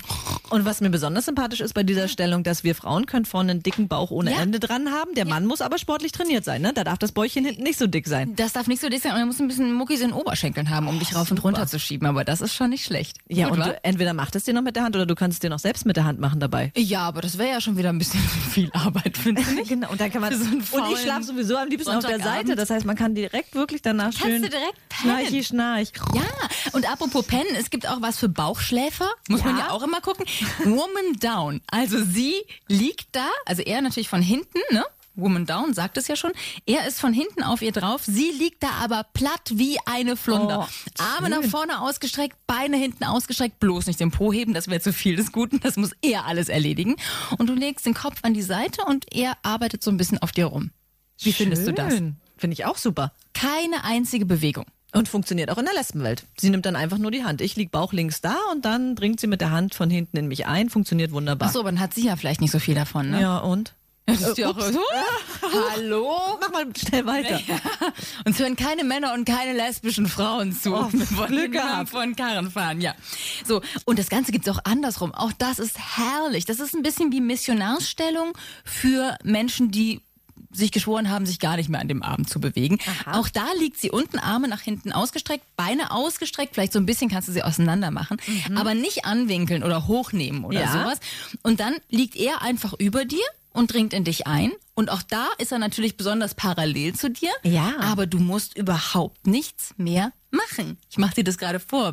[0.50, 3.62] Und was mir besonders sympathisch ist bei dieser Stellung, dass wir Frauen können vorne einen
[3.62, 4.40] dicken Bauch ohne Ja.
[4.42, 5.14] Ende dran haben.
[5.14, 6.72] Der Mann muss aber sportlich trainiert sein, ne?
[6.72, 8.34] Da darf das Bäuchchen hinten nicht so dick sein.
[8.36, 10.70] Das darf nicht so dick sein und er muss ein bisschen Muckis in den Oberschenkeln
[10.70, 12.06] haben, um dich rauf und runter zu schieben.
[12.06, 13.18] Aber das ist schon nicht schlecht.
[13.28, 15.36] Ja, Gut, und du, entweder macht es dir noch mit der Hand oder du kannst
[15.36, 16.72] es dir noch selbst mit der Hand machen dabei.
[16.76, 19.68] ja, aber das wäre ja schon wieder ein bisschen viel Arbeit, finde ich.
[19.68, 20.32] Genau, und dann kann man.
[20.32, 22.20] Für so einen und faulen ich schlafe sowieso am liebsten auf der.
[22.20, 22.54] Seite.
[22.56, 24.42] Das heißt, man kann direkt wirklich danach Kannst schön.
[24.42, 25.16] du direkt pennen.
[25.18, 25.92] Schnarchi, schnarch.
[26.14, 26.22] Ja,
[26.72, 29.08] und apropos Pennen, es gibt auch was für Bauchschläfer.
[29.28, 29.66] Muss man Ja?
[29.66, 30.24] ja auch immer gucken.
[30.64, 31.60] Woman down.
[31.70, 32.34] Also sie
[32.68, 34.84] liegt da, also er natürlich von hinten, ne?
[35.16, 36.32] Woman down sagt es ja schon.
[36.66, 38.02] Er ist von hinten auf ihr drauf.
[38.06, 40.68] Sie liegt da aber platt wie eine Flunder.
[40.70, 43.58] Oh, Arme nach vorne ausgestreckt, Beine hinten ausgestreckt.
[43.60, 45.60] Bloß nicht den Po heben, das wäre zu viel des Guten.
[45.60, 46.96] Das muss er alles erledigen.
[47.38, 50.30] Und du legst den Kopf an die Seite und er arbeitet so ein bisschen auf
[50.32, 50.70] dir rum.
[51.22, 51.92] Wie findest du das?
[51.94, 52.16] Schön.
[52.36, 53.12] Finde ich auch super.
[53.34, 54.64] Keine einzige Bewegung.
[54.92, 56.24] Und funktioniert auch in der Lesbenwelt.
[56.36, 57.40] Sie nimmt dann einfach nur die Hand.
[57.42, 60.26] Ich lieg Bauch links da und dann dringt sie mit der Hand von hinten in
[60.26, 60.68] mich ein.
[60.68, 61.48] Funktioniert wunderbar.
[61.48, 63.20] Ach so, aber dann hat sie ja vielleicht nicht so viel davon, ne?
[63.20, 63.74] Ja, und?
[64.06, 64.80] Das ist ja auch so.
[65.72, 66.38] Hallo?
[66.40, 67.38] Mach mal schnell weiter.
[68.24, 70.74] Uns hören keine Männer und keine lesbischen Frauen zu.
[70.74, 71.90] Oh, Wir wollen Glück gehabt.
[71.90, 72.94] von Karren fahren, ja.
[73.46, 75.14] So, und das Ganze gibt's auch andersrum.
[75.14, 76.46] Auch das ist herrlich.
[76.46, 78.32] Das ist ein bisschen wie Missionarsstellung
[78.64, 80.00] für Menschen, die
[80.50, 82.78] sich geschworen haben, sich gar nicht mehr an dem Abend zu bewegen.
[83.10, 87.10] Auch da liegt sie unten, Arme nach hinten ausgestreckt, Beine ausgestreckt, vielleicht so ein bisschen
[87.10, 88.16] kannst du sie auseinander machen,
[88.56, 90.72] aber nicht anwinkeln oder hochnehmen oder Ja.
[90.72, 90.98] sowas.
[91.42, 94.52] Und dann liegt er einfach über dir und dringt in dich ein.
[94.74, 97.30] Und auch da ist er natürlich besonders parallel zu dir.
[97.42, 97.74] Ja.
[97.80, 100.78] Aber du musst überhaupt nichts mehr machen.
[100.88, 101.92] Ich mache dir das gerade vor.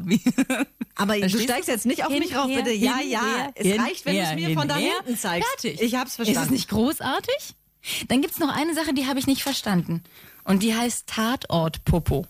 [0.96, 2.72] Aber du steigst jetzt nicht auf mich rauf, bitte.
[2.72, 3.50] Ja, ja.
[3.56, 5.50] Es reicht, wenn du es mir von da hinten zeigst.
[5.60, 5.82] Fertig.
[5.82, 6.54] Ich hab's Ist es verstanden.
[6.54, 7.56] nicht großartig?
[8.08, 10.04] Dann gibt's noch eine Sache, die habe ich nicht verstanden.
[10.44, 12.26] Und die heißt Tatort-Popo.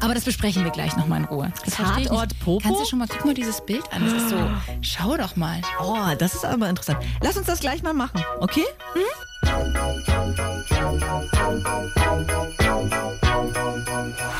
[0.00, 1.52] Aber das besprechen wir gleich nochmal in Ruhe.
[1.64, 2.08] Das nicht.
[2.08, 2.60] Tatort-Popo?
[2.62, 4.04] Kannst du schon mal, guck mal dieses Bild an.
[4.04, 5.60] Das ist so, schau doch mal.
[5.82, 6.98] Oh, das ist aber interessant.
[7.20, 8.64] Lass uns das gleich mal machen, okay?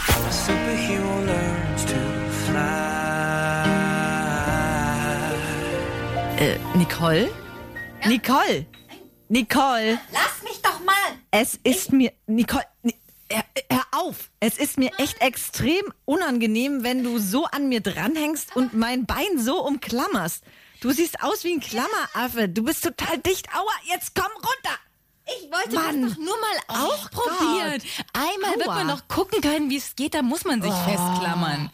[0.08, 1.96] A superhero learns to
[2.46, 2.78] fly.
[6.38, 7.28] Äh, Nicole?
[8.06, 8.66] Nicole!
[9.28, 9.98] Nicole!
[10.12, 10.94] Lass mich doch mal.
[11.30, 12.12] Es ist mir.
[12.26, 12.64] Nicole.
[12.82, 12.94] Ni-
[13.30, 14.30] Hör, hör auf!
[14.40, 19.38] Es ist mir echt extrem unangenehm, wenn du so an mir dranhängst und mein Bein
[19.38, 20.42] so umklammerst.
[20.80, 22.48] Du siehst aus wie ein Klammeraffe.
[22.48, 23.46] Du bist total dicht.
[23.54, 24.78] Aua, jetzt komm runter!
[25.26, 26.02] Ich wollte Mann.
[26.04, 27.82] das doch nur mal Oh ausprobieren.
[28.14, 28.74] Einmal wird Aua.
[28.76, 30.14] man doch gucken können, wie es geht.
[30.14, 31.68] Da muss man sich festklammern.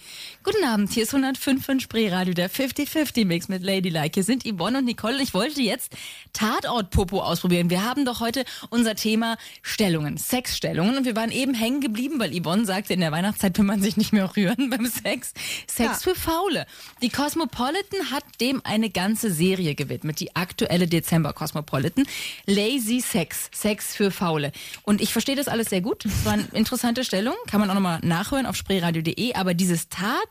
[0.47, 4.11] Guten Abend, hier ist 105 von Spreeradio, der 50-50-Mix mit Ladylike.
[4.13, 5.97] Hier sind Yvonne und Nicole ich wollte jetzt
[6.35, 7.71] Tatort-Popo ausprobieren.
[7.71, 12.39] Wir haben doch heute unser Thema Stellungen, Sexstellungen und wir waren eben hängen geblieben, weil
[12.39, 15.33] Yvonne sagte, in der Weihnachtszeit will man sich nicht mehr rühren beim Sex.
[15.67, 16.67] Sex für Faule.
[17.01, 22.05] Die Cosmopolitan hat dem eine ganze Serie gewidmet, die aktuelle Dezember Cosmopolitan.
[22.45, 24.53] Lazy Sex, Sex für Faule.
[24.83, 26.05] Und ich verstehe das alles sehr gut.
[26.05, 29.89] Es waren interessante Stellungen, kann man auch nochmal nachhören auf spreeradio.de, aber dieses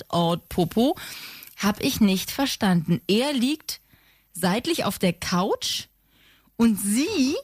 [0.09, 0.95] Tatort-Popo
[1.57, 3.01] habe ich nicht verstanden.
[3.07, 3.79] Er liegt
[4.33, 5.85] seitlich auf der Couch
[6.57, 7.35] und sie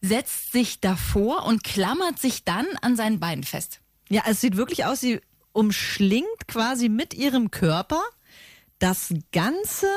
[0.00, 3.80] setzt sich davor und klammert sich dann an sein Bein fest.
[4.08, 5.20] Ja, es sieht wirklich aus, sie
[5.52, 8.02] umschlingt quasi mit ihrem Körper
[8.78, 9.88] das ganze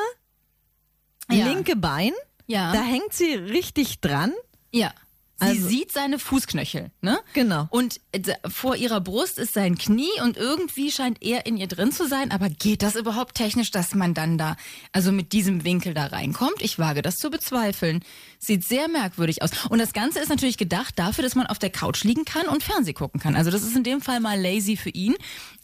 [1.29, 1.47] Ja.
[1.47, 2.13] linke Bein.
[2.47, 2.73] Ja.
[2.73, 4.33] Da hängt sie richtig dran.
[4.71, 4.93] Ja.
[5.39, 7.19] Sie Also- sieht seine Fußknöchel, ne?
[7.33, 7.67] Genau.
[7.69, 11.91] Und äh, vor ihrer Brust ist sein Knie und irgendwie scheint er in ihr drin
[11.91, 12.31] zu sein.
[12.31, 14.57] Aber geht das überhaupt technisch, dass man dann da,
[14.91, 16.61] also mit diesem Winkel da reinkommt?
[16.61, 18.03] Ich wage das zu bezweifeln.
[18.37, 19.51] Sieht sehr merkwürdig aus.
[19.69, 22.63] Und das Ganze ist natürlich gedacht dafür, dass man auf der Couch liegen kann und
[22.63, 23.35] Fernseh gucken kann.
[23.35, 25.15] Also das ist in dem Fall mal lazy für ihn.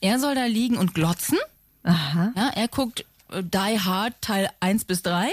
[0.01, 1.38] Er soll da liegen und glotzen.
[1.83, 2.31] Aha.
[2.35, 5.29] Ja, er guckt äh, Die Hard Teil 1 bis 3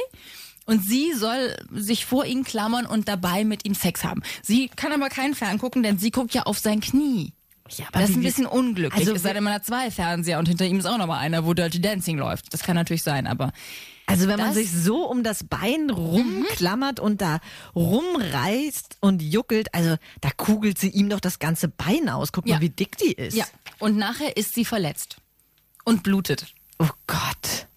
[0.67, 4.23] und sie soll sich vor ihn klammern und dabei mit ihm Sex haben.
[4.43, 7.33] Sie kann aber keinen Fern gucken, denn sie guckt ja auf sein Knie.
[7.71, 9.01] Ja, Das ist ein bisschen unglücklich.
[9.01, 11.19] Also es sei denn, man hat zwei Fernseher und hinter ihm ist auch noch mal
[11.19, 12.53] einer, wo Dirty Dancing läuft.
[12.53, 13.53] Das kann natürlich sein, aber
[14.07, 17.41] Also wenn man sich so um das Bein rumklammert und da
[17.75, 22.33] rumreißt und juckelt, also da kugelt sie ihm doch das ganze Bein aus.
[22.33, 22.57] Guck Ja.
[22.57, 23.37] mal, wie dick die ist.
[23.37, 23.45] ja.
[23.79, 25.17] Und nachher ist sie verletzt
[25.85, 26.55] und blutet.
[26.79, 27.69] Oh Gott.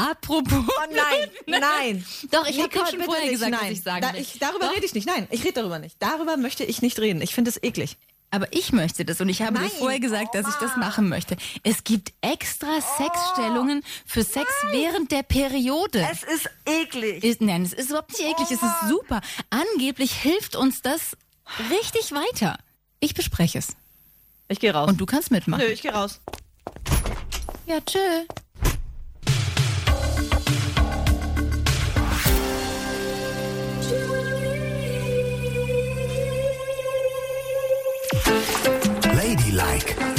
[0.00, 0.64] Apropos.
[0.66, 2.04] Oh nein, nein.
[2.30, 3.60] Doch, ich habe schon vorher nicht, gesagt, nein.
[3.62, 4.74] was ich sagen da, ich, Darüber Doch.
[4.74, 5.06] rede ich nicht.
[5.06, 5.96] Nein, ich rede darüber nicht.
[5.98, 7.20] Darüber möchte ich nicht reden.
[7.20, 7.96] Ich finde es eklig.
[8.32, 9.70] Aber ich möchte das und ich habe dir Nein.
[9.78, 11.36] vorher gesagt, dass ich das machen möchte.
[11.64, 16.06] Es gibt extra Sexstellungen für Sex während der Periode.
[16.10, 17.24] Es ist eklig.
[17.24, 19.20] Ist, nein, es ist überhaupt nicht eklig, es ist super.
[19.50, 21.16] Angeblich hilft uns das
[21.70, 22.56] richtig weiter.
[23.00, 23.76] Ich bespreche es.
[24.46, 24.88] Ich gehe raus.
[24.88, 25.64] Und du kannst mitmachen.
[25.64, 26.20] Nö, ich gehe raus.
[27.66, 27.98] Ja, tschö.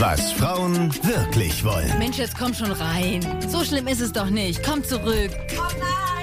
[0.02, 2.00] Was Frauen wirklich wollen.
[2.00, 3.22] Mensch, jetzt komm schon rein.
[3.48, 4.64] So schlimm ist es doch nicht.
[4.64, 5.30] Komm zurück.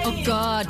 [0.05, 0.67] Oh Gott.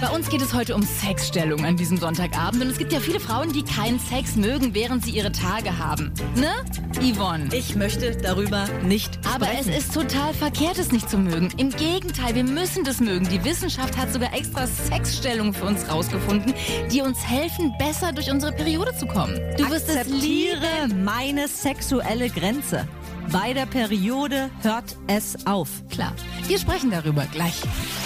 [0.00, 2.62] Bei uns geht es heute um Sexstellung an diesem Sonntagabend.
[2.62, 6.12] Und es gibt ja viele Frauen, die keinen Sex mögen, während sie ihre Tage haben.
[6.34, 6.52] Ne,
[7.00, 7.48] Yvonne?
[7.52, 9.72] Ich möchte darüber nicht Aber es sprechen.
[9.72, 11.48] ist total verkehrt, es nicht zu mögen.
[11.56, 13.28] Im Gegenteil, wir müssen das mögen.
[13.28, 16.54] Die Wissenschaft hat sogar extra Sexstellungen für uns rausgefunden,
[16.92, 19.40] die uns helfen, besser durch unsere Periode zu kommen.
[19.56, 21.04] Du wirst es lieben.
[21.04, 22.86] Meine sexuelle Grenze.
[23.32, 25.68] Bei der Periode hört es auf.
[25.90, 26.12] Klar,
[26.46, 27.60] wir sprechen darüber gleich.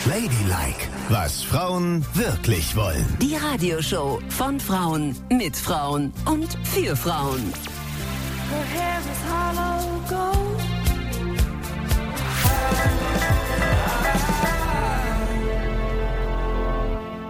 [0.07, 3.07] Ladylike, was Frauen wirklich wollen.
[3.21, 7.53] Die Radioshow von Frauen, mit Frauen und für Frauen.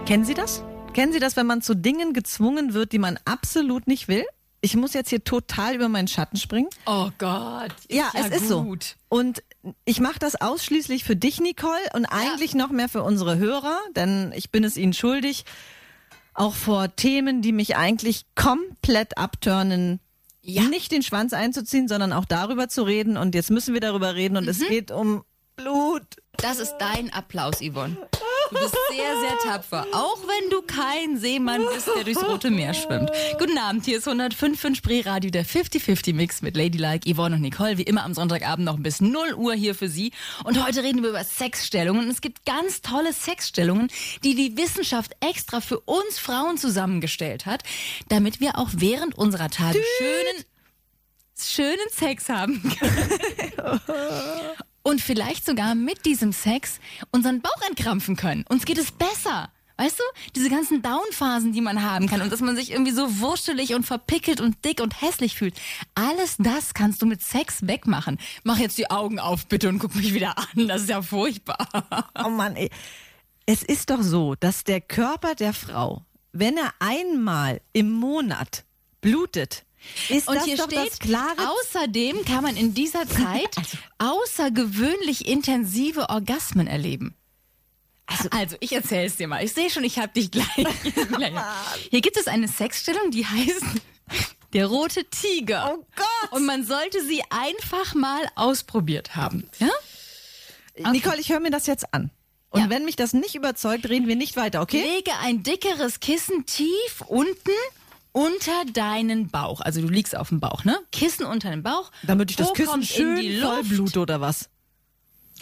[0.06, 0.64] Kennen Sie das?
[0.92, 4.24] Kennen Sie das, wenn man zu Dingen gezwungen wird, die man absolut nicht will?
[4.62, 6.68] Ich muss jetzt hier total über meinen Schatten springen.
[6.86, 7.72] Oh Gott.
[7.88, 8.62] Ja, es ist so.
[8.62, 8.96] gut.
[9.08, 9.42] Und
[9.86, 14.32] ich mache das ausschließlich für dich, Nicole, und eigentlich noch mehr für unsere Hörer, denn
[14.34, 15.44] ich bin es ihnen schuldig,
[16.34, 19.98] auch vor Themen, die mich eigentlich komplett abturnen,
[20.42, 20.62] Ja.
[20.64, 23.16] nicht den Schwanz einzuziehen, sondern auch darüber zu reden.
[23.16, 24.50] Und jetzt müssen wir darüber reden und Mhm.
[24.50, 25.24] es geht um
[25.56, 26.04] Blut.
[26.42, 27.96] Das ist dein Applaus, Yvonne.
[28.50, 29.86] Du bist sehr, sehr tapfer.
[29.92, 33.10] Auch wenn du kein Seemann bist, der durchs Rote Meer schwimmt.
[33.38, 37.76] Guten Abend, hier ist 105 von Spreeradio, der 50-50-Mix mit Ladylike, Yvonne und Nicole.
[37.78, 40.12] Wie immer am Sonntagabend noch bis 0 Uhr hier für Sie.
[40.42, 42.04] Und heute reden wir über Sexstellungen.
[42.04, 43.88] Und es gibt ganz tolle Sexstellungen,
[44.24, 47.62] die die Wissenschaft extra für uns Frauen zusammengestellt hat,
[48.08, 50.44] damit wir auch während unserer Tage schönen,
[51.38, 53.80] schönen Sex haben können.
[54.82, 58.44] Und vielleicht sogar mit diesem Sex unseren Bauch entkrampfen können.
[58.48, 59.50] Uns geht es besser.
[59.80, 60.04] Weißt du,
[60.36, 63.84] diese ganzen Downphasen, die man haben kann und dass man sich irgendwie so wurstelig und
[63.84, 65.58] verpickelt und dick und hässlich fühlt.
[65.94, 68.18] Alles das kannst du mit Sex wegmachen.
[68.42, 70.68] Mach jetzt die Augen auf bitte und guck mich wieder an.
[70.68, 71.66] Das ist ja furchtbar.
[72.22, 72.68] Oh Mann, ey.
[73.46, 78.64] Es ist doch so, dass der Körper der Frau, wenn er einmal im Monat
[79.00, 79.64] blutet,
[80.08, 80.92] ist Und das hier doch steht,
[81.38, 83.54] außerdem kann man in dieser Zeit
[83.98, 87.14] außergewöhnlich intensive Orgasmen erleben.
[88.30, 89.44] Also, ich erzähle es dir mal.
[89.44, 90.48] Ich sehe schon, ich habe dich gleich.
[91.90, 93.62] Hier gibt es eine Sexstellung, die heißt
[94.52, 95.72] der rote Tiger.
[95.78, 96.32] Oh Gott!
[96.32, 99.48] Und man sollte sie einfach mal ausprobiert haben.
[99.60, 100.90] Ja?
[100.90, 102.10] Nicole, ich höre mir das jetzt an.
[102.50, 102.68] Und Ja.
[102.70, 104.82] wenn mich das nicht überzeugt, reden wir nicht weiter, okay?
[104.82, 107.50] Lege ein dickeres Kissen tief unten
[108.12, 109.60] unter deinen Bauch.
[109.60, 110.78] Also du liegst auf dem Bauch, ne?
[110.92, 111.90] Kissen unter dem Bauch.
[112.02, 113.68] Damit ich das Kissen schön in die voll Luft.
[113.70, 114.48] blute oder was?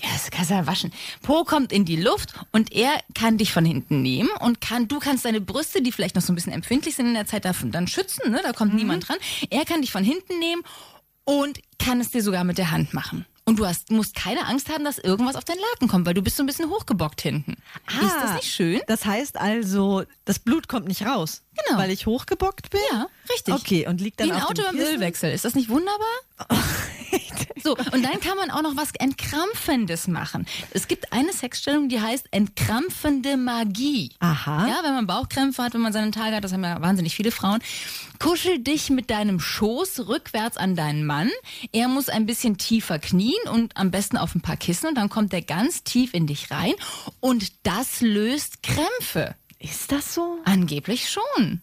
[0.00, 0.92] Ja, das kannst du ja waschen.
[1.22, 5.00] Po kommt in die Luft und er kann dich von hinten nehmen und kann, du
[5.00, 7.72] kannst deine Brüste, die vielleicht noch so ein bisschen empfindlich sind in der Zeit, davon
[7.72, 8.40] dann schützen, ne?
[8.42, 9.16] Da kommt niemand dran.
[9.50, 10.62] Er kann dich von hinten nehmen
[11.24, 13.26] und kann es dir sogar mit der Hand machen.
[13.44, 16.20] Und du hast, musst keine Angst haben, dass irgendwas auf deinen Laken kommt, weil du
[16.20, 17.56] bist so ein bisschen hochgebockt hinten.
[18.02, 18.82] Ist das nicht schön?
[18.86, 21.42] Das heißt also, das Blut kommt nicht raus.
[21.66, 21.78] Genau.
[21.78, 22.80] Weil ich hochgebockt bin?
[22.92, 23.54] Ja, richtig.
[23.54, 24.86] Okay, und liegt dann Wie ein auf Auto dem beim?
[24.86, 25.32] Ölwechsel.
[25.32, 26.06] Ist das nicht wunderbar?
[27.62, 30.46] So, und dann kann man auch noch was Entkrampfendes machen.
[30.70, 34.12] Es gibt eine Sexstellung, die heißt entkrampfende Magie.
[34.20, 34.68] Aha.
[34.68, 37.30] Ja, wenn man Bauchkrämpfe hat, wenn man seine Tage hat, das haben ja wahnsinnig viele
[37.30, 37.60] Frauen.
[38.18, 41.30] Kuschel dich mit deinem Schoß rückwärts an deinen Mann.
[41.72, 45.08] Er muss ein bisschen tiefer knien und am besten auf ein paar Kissen und dann
[45.08, 46.74] kommt er ganz tief in dich rein
[47.20, 49.34] und das löst Krämpfe.
[49.58, 50.38] Ist das so?
[50.44, 51.62] Angeblich schon.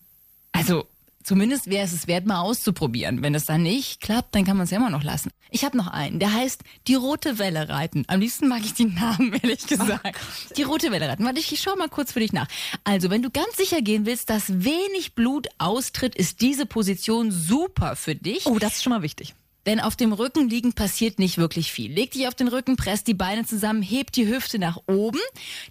[0.52, 0.88] Also
[1.24, 3.22] zumindest wäre es es wert, mal auszuprobieren.
[3.24, 5.32] Wenn es dann nicht klappt, dann kann man es ja immer noch lassen.
[5.50, 8.04] Ich habe noch einen, der heißt die rote Welle reiten.
[8.08, 10.20] Am liebsten mag ich die Namen, ehrlich gesagt.
[10.58, 11.26] die rote Welle reiten.
[11.26, 12.48] Warte, ich schau mal kurz für dich nach.
[12.84, 17.96] Also, wenn du ganz sicher gehen willst, dass wenig Blut austritt, ist diese Position super
[17.96, 18.46] für dich.
[18.46, 19.34] Oh, das ist schon mal wichtig.
[19.66, 21.92] Denn auf dem Rücken liegen passiert nicht wirklich viel.
[21.92, 25.20] Leg dich auf den Rücken, presst die Beine zusammen, heb die Hüfte nach oben.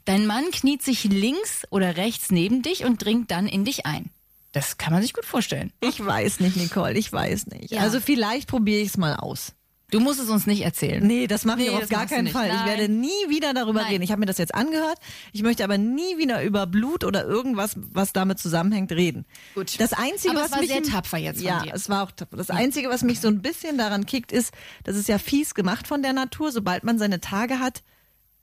[0.05, 4.11] Dein Mann kniet sich links oder rechts neben dich und dringt dann in dich ein.
[4.53, 5.73] Das kann man sich gut vorstellen.
[5.81, 7.73] Ich weiß nicht, Nicole, ich weiß nicht.
[7.73, 7.81] Ja.
[7.81, 9.53] Also vielleicht probiere ich es mal aus.
[9.95, 11.07] Du musst es uns nicht erzählen.
[11.07, 12.27] Nee, das mache ich Nee, aber auf gar keinen.
[12.27, 12.49] Fall.
[12.49, 12.67] Ich Nein.
[12.67, 13.93] werde nie wieder darüber Nein.
[13.93, 14.03] reden.
[14.03, 14.99] Ich habe mir das jetzt angehört.
[15.33, 19.25] Ich möchte aber nie wieder über Blut oder irgendwas, was damit zusammenhängt, reden.
[19.55, 19.79] Gut.
[19.79, 21.73] Das Einzige, Aber was es war mich sehr tapfer jetzt ja, dir.
[21.73, 22.37] es war auch tapfer.
[22.37, 24.53] Das Einzige, was mich so ein bisschen daran kickt, ist,
[24.83, 26.51] das ist ja fies gemacht von der Natur.
[26.51, 27.85] Sobald man seine Tage hat,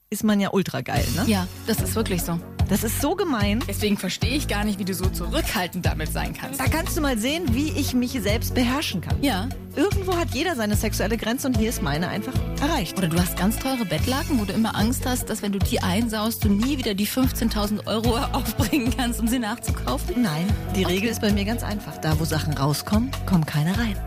[0.10, 1.06] ist man ja ultra geil.
[1.18, 1.26] Ne?
[1.28, 2.40] Ja, das ist wirklich so.
[2.72, 3.62] Das ist so gemein.
[3.68, 6.58] Deswegen verstehe ich gar nicht, wie du so zurückhaltend damit sein kannst.
[6.58, 9.22] Da kannst du mal sehen, wie ich mich selbst beherrschen kann.
[9.22, 9.50] Ja.
[9.76, 12.32] Irgendwo hat jeder seine sexuelle Grenze und hier ist meine einfach
[12.62, 12.98] erreicht.
[12.98, 15.84] Oder du hast ganz teure Bettlaken, wo du immer Angst hast, dass wenn du die
[15.84, 20.22] einsaust, du nie wieder die 15.000 Euro aufbringen kannst, um sie nachzukaufen?
[20.22, 21.98] Nein, die Regel ist bei mir ganz einfach.
[21.98, 23.98] Da, wo Sachen rauskommen, kommen keine rein.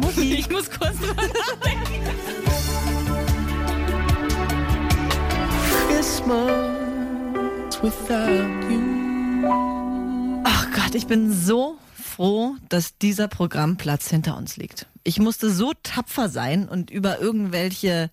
[0.16, 2.02] Ich muss kurz drüber nachdenken.
[5.88, 6.77] Christmas.
[10.44, 14.86] Ach Gott, ich bin so froh, dass dieser Programmplatz hinter uns liegt.
[15.04, 18.10] Ich musste so tapfer sein und über irgendwelche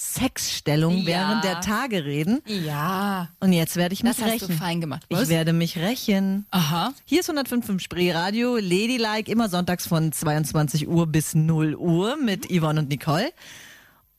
[0.00, 1.06] Sexstellungen Ja.
[1.06, 2.40] während der Tage reden.
[2.46, 3.28] Ja.
[3.40, 4.48] Und jetzt werde ich mich Das hast rächen.
[4.48, 5.02] du fein gemacht.
[5.08, 5.28] Ich Was?
[5.28, 6.46] werde mich rächen.
[6.52, 6.92] Aha.
[7.04, 12.46] Hier ist 105 im Spreeradio, Ladylike, immer sonntags von 22 Uhr bis 0 Uhr mit
[12.48, 13.32] Yvonne und Nicole.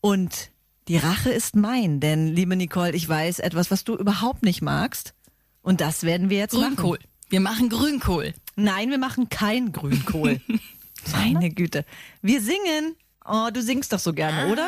[0.02, 0.50] Und
[0.90, 5.14] die Rache ist mein, denn, liebe Nicole, ich weiß etwas, was du überhaupt nicht magst.
[5.62, 6.98] Und das werden wir jetzt Grünkohl.
[6.98, 7.10] machen.
[7.30, 8.34] Wir machen Grünkohl.
[8.56, 10.42] Nein, wir machen kein Grünkohl.
[11.12, 11.86] Meine Güte.
[12.24, 12.96] Wir singen.
[13.24, 14.68] Oh, du singst doch so gerne, oder?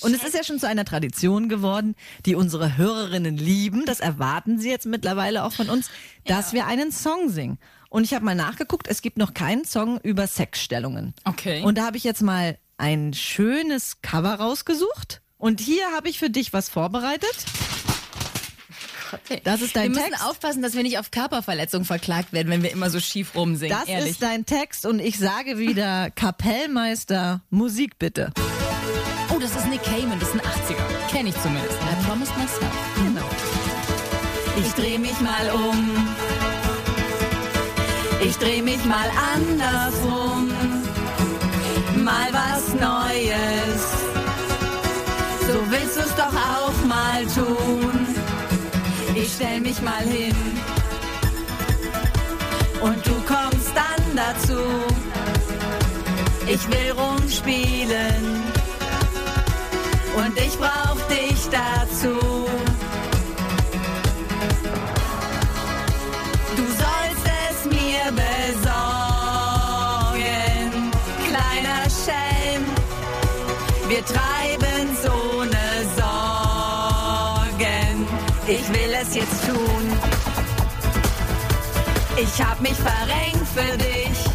[0.00, 1.94] Und es ist ja schon zu einer Tradition geworden,
[2.26, 3.84] die unsere Hörerinnen lieben.
[3.86, 5.88] Das erwarten sie jetzt mittlerweile auch von uns,
[6.24, 7.60] dass wir einen Song singen.
[7.88, 11.14] Und ich habe mal nachgeguckt, es gibt noch keinen Song über Sexstellungen.
[11.24, 11.62] Okay.
[11.62, 15.22] Und da habe ich jetzt mal ein schönes Cover rausgesucht.
[15.40, 17.34] Und hier habe ich für dich was vorbereitet.
[19.42, 20.24] Das ist dein wir müssen Text.
[20.24, 23.76] aufpassen, dass wir nicht auf Körperverletzung verklagt werden, wenn wir immer so schief rumsingen.
[23.76, 24.12] Das Ehrlich.
[24.12, 28.32] ist dein Text und ich sage wieder Kapellmeister, Musik bitte.
[29.34, 31.10] oh, das ist Nick Cayman, das ist ein 80er.
[31.10, 31.72] Kenne ich zumindest.
[31.72, 32.72] I promised myself.
[32.96, 33.28] Genau.
[34.64, 36.06] Ich dreh mich mal um.
[38.22, 40.50] Ich dreh mich mal andersrum.
[42.04, 43.09] Mal was Neues.
[49.70, 50.34] Ich stell mich mal hin.
[52.80, 54.58] Und du kommst dann dazu.
[56.46, 58.42] Ich will rumspielen.
[60.16, 62.39] Und ich brauch dich dazu.
[82.22, 84.26] Ich hab mich verrenkt für dich.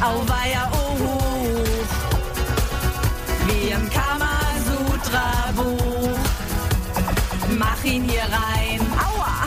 [0.00, 1.64] Auweia, oh hoch.
[3.46, 6.16] Wie im Kamasutra-Buch.
[7.58, 8.80] Mach ihn hier rein.
[8.92, 9.46] Aua!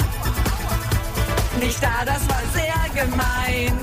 [1.61, 3.79] Nicht da, das war sehr gemein.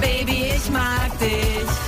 [0.00, 1.83] Baby, ich mag dich.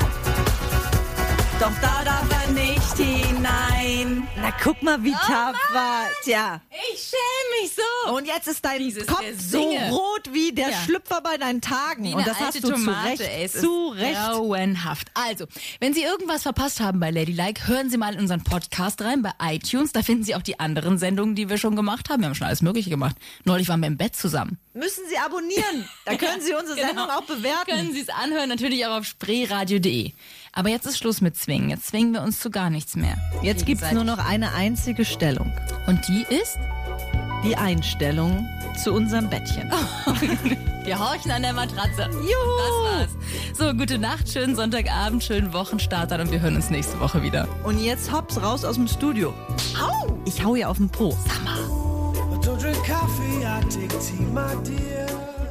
[4.41, 6.05] Na, guck mal, wie tapfer.
[6.25, 6.61] Tja.
[6.93, 8.13] Ich schäme mich so.
[8.15, 10.77] Und jetzt ist dein Dieses Kopf so rot wie der Ja.
[10.85, 12.05] Schlüpfer bei deinen Tagen.
[12.05, 13.33] Wie Und das hast du Tomate, zu Recht.
[13.33, 14.15] ey, es zu Recht.
[14.15, 15.09] grauenhaft.
[15.15, 15.47] Also,
[15.81, 19.31] wenn Sie irgendwas verpasst haben bei Ladylike, hören Sie mal in unseren Podcast rein bei
[19.41, 19.93] iTunes.
[19.93, 22.21] Da finden Sie auch die anderen Sendungen, die wir schon gemacht haben.
[22.23, 23.17] Wir haben schon alles Mögliche gemacht.
[23.45, 24.59] Neulich waren wir im Bett zusammen.
[24.75, 25.89] Müssen Sie abonnieren.
[26.05, 27.65] Da können Sie unsere Sendung auch bewerten.
[27.67, 27.77] Genau.
[27.79, 30.13] Können Sie es anhören, natürlich auch auf spreeradio.de.
[30.57, 31.69] Aber jetzt ist Schluss mit Zwingen.
[31.69, 33.19] Jetzt zwingen wir uns zu gar nichts mehr.
[33.43, 35.53] Jetzt gibt's nur noch eine einzige Stellung.
[35.87, 36.59] Und die ist?
[37.45, 38.49] Die Einstellung
[38.83, 39.71] zu unserem Bettchen.
[40.85, 42.09] Wir horchen an der Matratze.
[42.13, 42.23] Juhu!
[42.23, 43.11] Das war's.
[43.59, 47.49] So, gute Nacht, schönen Sonntagabend, schönen Wochenstart und wir hören uns nächste Woche wieder.
[47.65, 49.35] Und jetzt hops raus aus dem Studio.
[49.81, 50.17] Au!
[50.25, 51.17] Ich hau ihr auf den Po.
[54.49, 55.46] I